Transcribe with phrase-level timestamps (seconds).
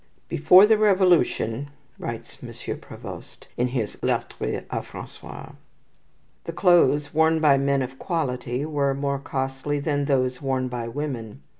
[0.29, 1.69] "Before the Revolution,"
[1.99, 2.79] writes M.
[2.79, 5.51] Provost, in his "Lettres a Francois,"
[6.45, 11.43] "the clothes worn by men of quality were more costly than those worn by women.